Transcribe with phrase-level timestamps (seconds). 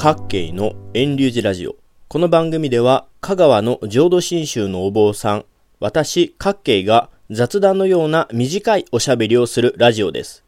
[0.00, 1.74] 各系の遠流寺ラジオ。
[2.06, 5.44] この番組では、香川の浄土真宗のお坊さん、
[5.80, 10.44] 私、各系が雑談のような短いおしゃべりをするラジオです。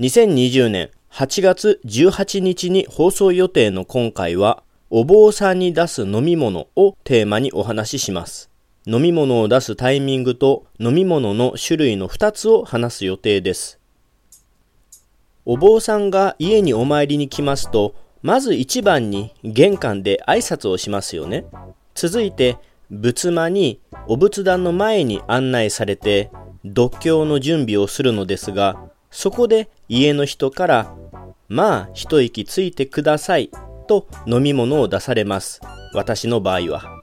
[0.00, 8.50] 2020年8月18日に放送予定の今回は、お坊さんに出す飲み物をテーマにお話しします。
[8.84, 13.78] 飲み物を出すタイミングと飲み物の種類の2つを話す予定です。
[15.44, 21.44] お坊さんが家にお参りに来ますと、まず一番に玄関で挨拶をしますよね。
[21.94, 22.56] 続いて、
[22.90, 26.30] 仏間にお仏壇の前に案内されて、
[26.64, 28.76] 読経の準備をするのですが、
[29.10, 30.94] そこで家の人から、
[31.48, 33.50] まあ一息ついてください
[33.86, 35.60] と飲み物を出されます。
[35.94, 37.02] 私の場合は。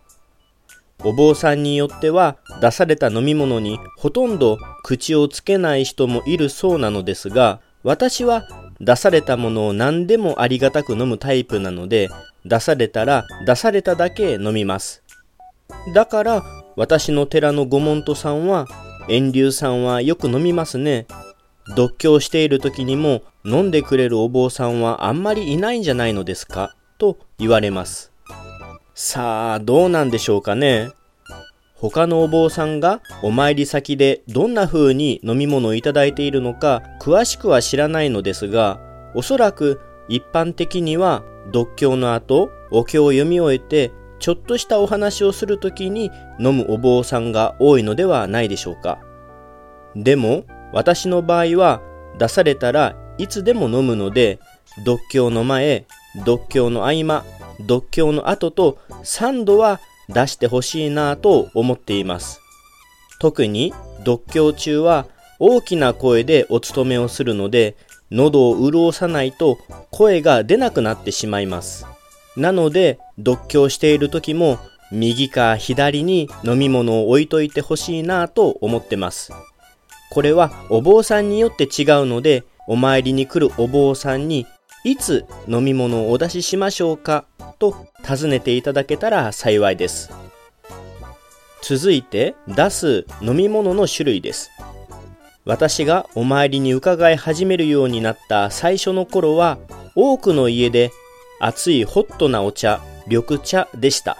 [1.03, 8.47] お坊さんによっては出された飲み物にほとんど口をつけない人もいるそうなのですが、私は
[8.81, 12.09] 出されたものを何でもありがたく飲むタイプなので、
[12.45, 15.01] 出されたら出されただけ飲みます。
[15.93, 16.43] だから
[16.75, 18.67] 私の寺の御門徒さんは、
[19.07, 21.07] 遠流さんはよく飲みますね。
[21.69, 26.75] 読経している時にも飲んでくれるお坊さんはあんまりいないんじゃないのですか？
[26.97, 28.11] と言われます。
[28.93, 30.91] さあ、どうなんでしょうかね？
[31.77, 38.79] 他のお坊さんがお参り先でどんな風に飲み物をいただいているのか詳しくは知らないのですが、
[39.13, 48.99] おそらく一般的には読経の後、お経を読み終えて、ちょっとしたお話をするときに飲むお坊さんが多いのではないでしょうか。
[49.95, 51.81] でも、私の場合は
[52.17, 54.39] 出されたらいつでも飲むので、
[54.85, 55.85] 読経の前、
[56.19, 57.25] 読経の合間、
[57.59, 62.41] 読経の後と3度は出してほしいなと思っています。
[63.19, 65.07] 特に読経中は
[65.39, 67.75] 大きな声でお勤めをするので
[68.11, 69.57] 喉を潤さないと
[69.91, 71.85] 声が出なくなってしまいます。
[72.37, 74.59] なので読経している時も
[74.91, 79.33] 右か左に飲み物を置いといてほしいなと思ってます。
[80.11, 84.45] これはお坊さんによって違うのでお参りに来るお坊さんに
[84.83, 87.25] いつ飲み物をお出ししましょうか
[87.57, 90.11] と尋ねていただけたら幸いです。
[91.61, 94.51] 続いて出す飲み物の種類です。
[95.45, 99.57] 私がお参りに伺い始めるようになった最初の頃は
[99.95, 100.91] 多くの家で
[101.39, 104.17] 熱いホットなお茶、緑茶でした。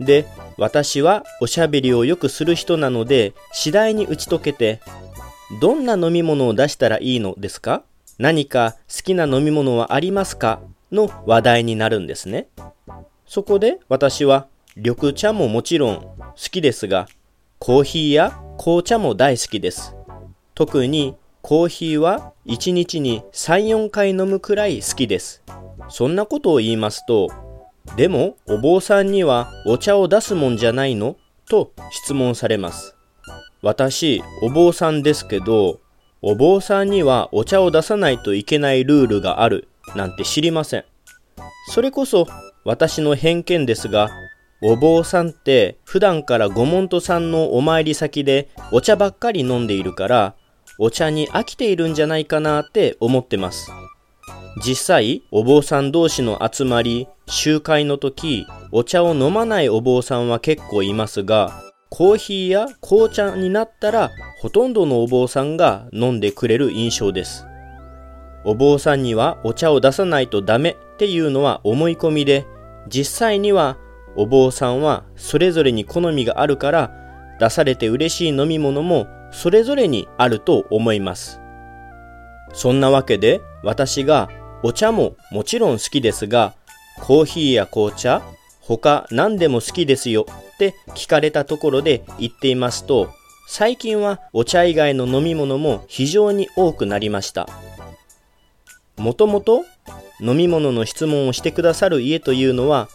[0.00, 0.26] で、
[0.56, 4.80] 私はおしゃべりをよくする人なので次第に打ち解けて
[5.60, 5.74] ど。
[5.74, 7.82] んな飲み物を出したらいいのですか
[8.18, 10.60] 何か好きな飲み物はありますか
[10.92, 12.48] の話題になるんですね。
[13.26, 17.08] そこで私は緑茶ももちろん好きですが、
[17.58, 19.96] コーヒーや紅茶も大好きです。
[20.54, 25.42] 特にコーヒーは1日に3、4回飲むくらい好きです。
[25.88, 27.28] そんなことを言いますと、
[27.96, 31.16] でもお坊さんにはお茶を出すもんじゃないの？
[31.48, 32.96] と質問されます。
[33.62, 35.80] 私、お坊さんですけど、
[36.20, 40.84] お坊さんにはお茶を出さないといけないルールがあるなんて知りません。
[41.68, 42.26] それこそ
[42.64, 44.10] 私の偏見ですが、
[44.62, 50.34] お坊さんって普段からご門徒さんのお参り先でお茶ばっかり飲んでいるから、
[50.78, 53.70] お茶に飽きているんじゃないかなって思ってます。
[54.64, 64.10] 実際、お坊さん同士の集まり、集会の時、お茶を飲まないお坊さんは結構いますが、コーヒーや紅茶になったら
[64.40, 67.44] ほとんどのお坊さんが飲んでくれる印象です。
[68.44, 72.46] お坊さんにはお茶を出さないとダメっていうのは思い込みで、
[72.88, 73.78] 実際には
[74.16, 76.90] お坊さんはそれぞれに好みがあるから
[77.38, 81.40] 出されて嬉しい飲み物もそれぞれにあると思います。
[82.52, 84.28] そんなわけで私が
[84.62, 86.54] お茶ももちろん好きですが、
[87.00, 88.22] コーヒーや紅茶、
[88.60, 93.08] 他何でも好きですよって聞かれたところで言っていますと、
[93.48, 97.48] 最近はお茶以外の飲み物も非常に多くなりました。
[98.96, 99.64] もともと
[100.20, 102.88] 飲み物の質問をしてくださる家というのは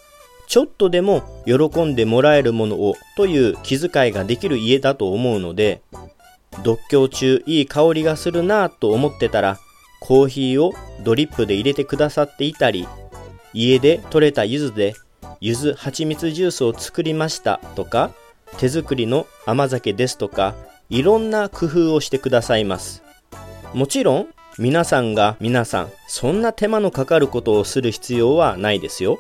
[0.48, 5.82] ちょっとでも喜んでもらえるものをという気遣いができる家だと思うので
[6.58, 9.60] 読経中いい香りがするなぁと思ってたら
[10.00, 10.74] コーヒーを
[11.04, 12.88] ドリップで入れてくださっていたり
[13.54, 14.94] 家で採れた柚子で
[15.42, 18.12] 柚子蜂蜜ジュースを作りましたとか
[18.58, 20.56] 手作りの甘酒ですとか
[20.90, 23.04] いろんな工夫をしてくださいます。
[23.74, 24.28] もちろん
[24.60, 29.20] 皆さんが皆さん、そんな手間のかかることをする必要はないですよ。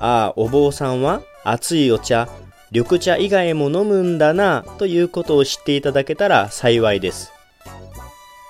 [0.00, 2.28] ああ、お坊さんは熱いお茶、
[2.72, 7.32] 緑茶以外も飲むんだなということを知っていただけたら幸いです。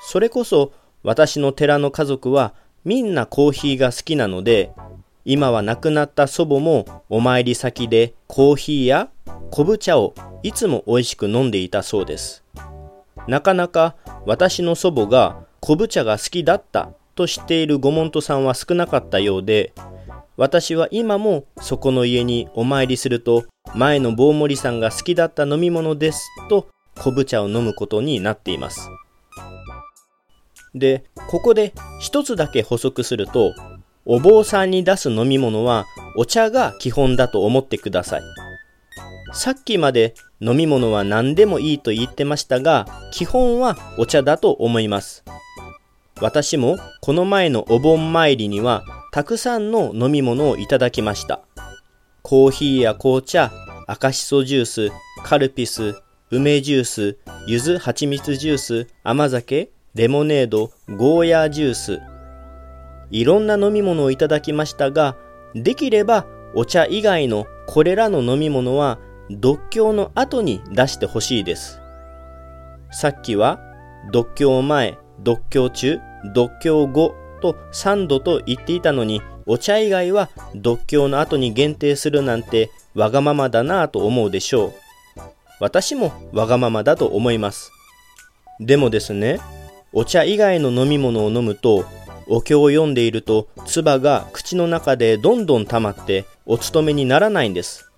[0.02, 2.55] それこそ私の寺の家族は
[2.85, 4.73] みんなコーヒーが好きなので、
[5.26, 9.11] 今は亡くなった祖母もお参り先でコーヒーや
[9.50, 12.43] 昆布茶をいつも美味しく飲んでいたそうです。
[13.26, 19.73] なかなか私の祖母が昆布茶が好きだったと知っているご門徒さんは少なかったようで、
[20.37, 28.89] 私は今もそこの家にお参りすると、前の棒森さんが好きだった飲み物ですと昆布茶を飲むことになっています。
[30.75, 33.53] で、ここで一つだけ補足すると、
[34.07, 35.85] お坊さんに出す飲み物は
[36.17, 38.23] お茶が基本だと思ってください。
[39.33, 45.23] さっきまで飲み物は何でもいいと言ってましたが、基本はお茶だと思います。
[46.20, 51.40] 私もこの前のお盆参りにはたくさんの飲み物をいただきました。
[52.22, 53.50] コーヒーや紅茶、
[53.87, 54.88] 赤しそジュース、
[55.25, 55.94] カルピス、
[56.31, 62.00] 梅ジュース、柚子蜂蜜ジュース、甘酒、レモネード、ゴーヤージュース。
[63.11, 65.16] いろんな飲み物をいただきましたが、
[65.55, 68.99] できればお茶以外のこれらの飲み物は
[69.32, 71.81] 読経の後に出してほしいです。
[72.93, 73.58] さっきは
[74.12, 84.72] 読経前、読経中、読経後と3度と言っていたのに、お茶以外は読経の後に限定するなんてわがままだなぁと思うでしょう。
[85.61, 87.70] 私もわがままだと思います。
[88.61, 89.40] でもですね、
[89.93, 91.84] お茶以外の飲み物を飲むと、
[92.28, 97.90] お経を読んでいると、唾が口の中でどんどん溜まってお勤めにならないんです。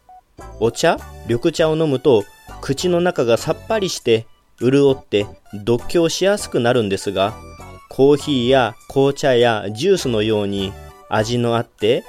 [0.59, 0.99] お茶、
[1.29, 2.25] 緑茶を飲むと、
[2.61, 4.27] 口の中がさっぱりして、
[4.61, 7.35] 潤って読経しやすくなるんですが、
[7.95, 10.73] コーヒーや紅茶やジュースのように
[11.11, 12.05] 味のあって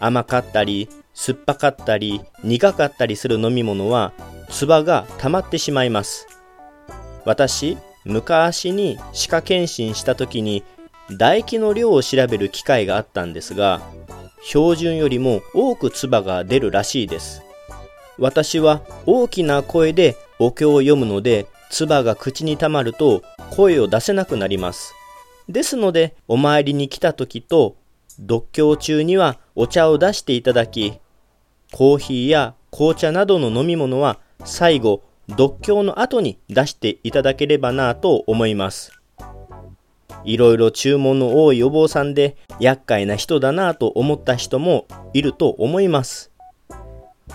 [0.00, 4.12] 甘かったり酸っぱかったり苦かったりする飲み物は
[4.50, 6.26] 唾が溜まってしまいます。
[7.24, 10.64] 私、昔に歯科検診した時に
[11.06, 13.80] 唾液の量を調べる機会があったんですが、
[14.42, 17.42] 標準よりも多く唾が出るらしいです。
[18.18, 23.22] 私は大きな声でお経を読むので、唾が口に溜まると
[23.52, 24.96] 声を出せなくなります。
[25.48, 27.76] ですので、お参りに来た時と、
[28.20, 30.94] 読経中にはお茶を出していただき、
[31.72, 38.92] コーヒーや紅茶などの飲み物は最後、読経の後に出していただければなぁと思います。
[40.24, 46.30] いろいろ注文の多いお坊さんで厄介な人だなぁと思った人もいると思います。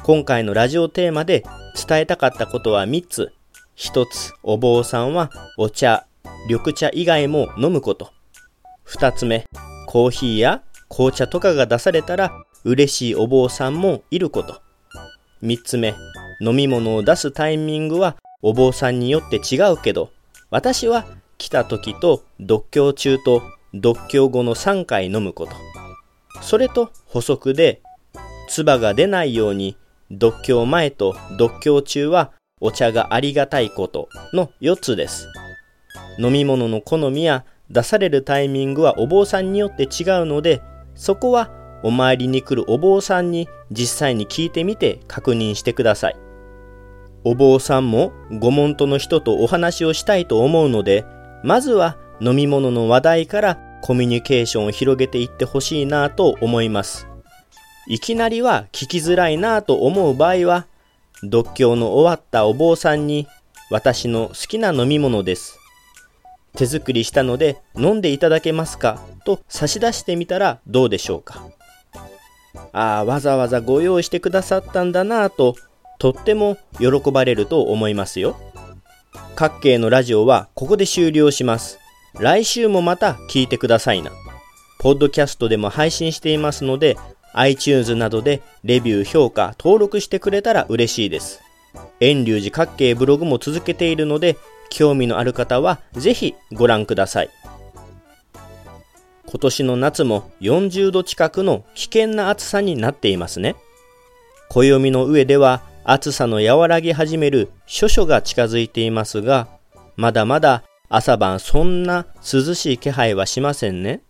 [0.04, 1.44] 今回のラジオテーマで
[1.88, 3.34] 伝えたかったことは3つ。
[3.76, 6.06] 1つ、お坊さんはお茶、
[6.48, 8.12] 緑茶以外も飲むこと。
[8.84, 9.46] 二つ目、
[9.88, 12.32] コーヒーや紅茶とかが出されたら
[12.64, 14.62] 嬉しいお坊さんもいること。
[15.42, 15.94] 三つ目、
[16.40, 20.10] 飲み物を出すタイミングはお坊さんによって違うけど、
[20.50, 21.06] 私は
[21.38, 23.42] 来た時と読経中と
[23.74, 25.54] 読経後の3回飲むこと。
[26.42, 27.82] それと補足で、
[28.48, 29.78] 唾が出ないように
[30.10, 32.32] 読経前と読経中は
[32.62, 35.28] お茶がありがたいことの4つです。
[36.18, 40.62] 飲み物の好みや出されるタイミングはお坊さんによって違うので、
[40.96, 41.52] そこは
[41.84, 46.16] お参りに来るお坊さんに実際に聞いてみて確認してください。
[47.24, 51.06] お坊さんもご門徒の人とお話をしたいと思うので、
[51.44, 57.08] まずは飲み物の話題からコミュニケーションを広げていってほしいなと思います。
[57.88, 60.66] いきなりは聞きづらいなと思う場合は、
[61.22, 63.28] 読経の終わったお坊さんに
[63.70, 65.57] 私の好きな飲み物です。
[66.56, 69.00] 手作りしたので飲んでいただけますか？
[69.26, 71.44] と差し出してみたらどうでしょうか？
[72.74, 75.56] ああわざわざご用意してくださったんだなぁと
[76.00, 78.36] とっても喜ばれると思いますよ。
[79.36, 81.80] 各系のラジオはここで終了します。
[82.20, 84.12] 来週もまた聞いてくださいな。
[84.80, 86.98] ポッドキャストでも配信していますので
[87.34, 91.42] iTunes などでレビュー評価登録してくれたら嬉しいです。
[92.00, 94.38] 遠隆寺各系ブログも続けているので
[94.70, 97.30] 興味のある方はぜひご覧ください。
[99.26, 103.56] 今年の夏も40度近くの危険な暑さになっていますね。
[104.50, 109.48] 暦の上では暑さの和らぎ始める処暑が近づいていますが、
[109.98, 114.02] まだまだ朝晩そんな涼しい気配はしませんね。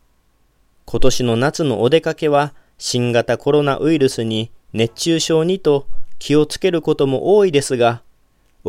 [0.86, 5.88] 今年の夏のお出かけは新型コロナウイルスに熱中症にと
[6.20, 8.04] 気をつけることも多いですが、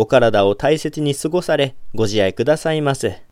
[0.00, 3.27] お体を大切に過ごされ、ご自愛くださいませ。